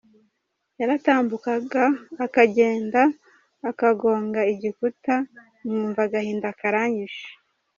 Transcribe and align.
Yaratambukaga 0.79 1.83
akagenda 2.25 3.01
akagonga 3.69 4.41
igikuta, 4.53 5.13
nkumva 5.63 5.99
agahinda 6.07 6.49
karanyishe. 6.59 7.27